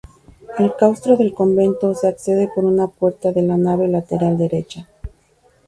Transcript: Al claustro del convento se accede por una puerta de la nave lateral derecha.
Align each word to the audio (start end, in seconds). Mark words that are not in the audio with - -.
Al 0.57 0.75
claustro 0.77 1.15
del 1.15 1.31
convento 1.31 1.93
se 1.93 2.07
accede 2.07 2.49
por 2.55 2.65
una 2.65 2.87
puerta 2.87 3.31
de 3.31 3.43
la 3.43 3.55
nave 3.55 3.87
lateral 3.87 4.35
derecha. 4.35 4.89